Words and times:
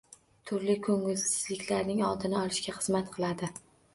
Turli 0.51 0.75
ko‘ngilsizliklarning 0.87 2.01
oldini 2.07 2.39
olishga 2.39 2.75
xizmat 2.79 3.15
qiladi. 3.19 3.51